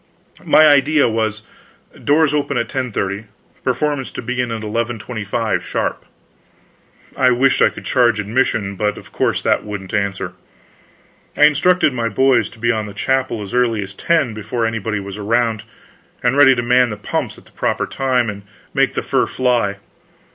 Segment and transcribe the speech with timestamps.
[0.43, 1.43] My idea was,
[2.03, 3.25] doors open at 10:30,
[3.63, 6.05] performance to begin at 11:25 sharp.
[7.15, 10.33] I wished I could charge admission, but of course that wouldn't answer.
[11.37, 14.99] I instructed my boys to be in the chapel as early as 10, before anybody
[14.99, 15.65] was around,
[16.23, 18.41] and be ready to man the pumps at the proper time, and
[18.73, 19.75] make the fur fly.